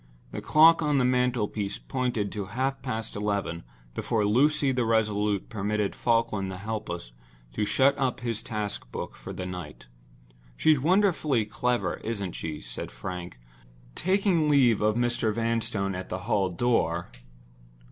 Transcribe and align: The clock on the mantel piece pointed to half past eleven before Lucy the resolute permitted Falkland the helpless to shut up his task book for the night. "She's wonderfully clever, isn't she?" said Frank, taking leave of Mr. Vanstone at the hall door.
The 0.31 0.41
clock 0.41 0.81
on 0.81 0.97
the 0.97 1.05
mantel 1.05 1.47
piece 1.47 1.77
pointed 1.77 2.31
to 2.31 2.45
half 2.45 2.81
past 2.81 3.15
eleven 3.15 3.63
before 3.93 4.25
Lucy 4.25 4.71
the 4.71 4.83
resolute 4.83 5.47
permitted 5.47 5.93
Falkland 5.93 6.49
the 6.49 6.57
helpless 6.57 7.11
to 7.53 7.65
shut 7.65 7.95
up 7.99 8.19
his 8.21 8.41
task 8.41 8.91
book 8.91 9.15
for 9.15 9.31
the 9.31 9.45
night. 9.45 9.85
"She's 10.57 10.79
wonderfully 10.79 11.45
clever, 11.45 11.97
isn't 11.97 12.31
she?" 12.33 12.61
said 12.61 12.89
Frank, 12.89 13.37
taking 13.93 14.49
leave 14.49 14.81
of 14.81 14.95
Mr. 14.95 15.31
Vanstone 15.31 15.93
at 15.93 16.09
the 16.09 16.21
hall 16.25 16.49
door. 16.49 17.11